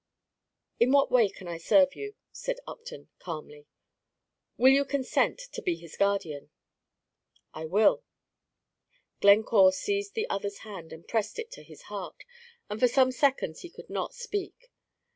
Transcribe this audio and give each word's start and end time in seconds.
"In 0.79 0.91
what 0.91 1.11
way 1.11 1.29
can 1.29 1.47
I 1.47 1.59
serve 1.59 1.95
you?" 1.95 2.15
said 2.31 2.57
Upton, 2.65 3.09
calmly. 3.19 3.67
"Will 4.57 4.71
you 4.71 4.83
consent 4.83 5.37
to 5.51 5.61
be 5.61 5.75
his 5.75 5.95
guardian?" 5.95 6.49
"I 7.53 7.65
will." 7.65 8.03
Glencore 9.19 9.71
seized 9.71 10.15
the 10.15 10.27
other's 10.27 10.61
hand, 10.65 10.91
and 10.91 11.07
pressed 11.07 11.37
it 11.37 11.51
to 11.51 11.61
his 11.61 11.83
heart, 11.83 12.23
and 12.67 12.79
for 12.79 12.87
some 12.87 13.11
seconds 13.11 13.61
he 13.61 13.69
could 13.69 13.91
not 13.91 14.15
speak. 14.15 14.71